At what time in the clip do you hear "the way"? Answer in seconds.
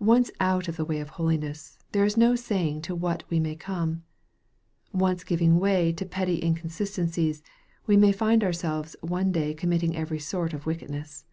0.76-0.98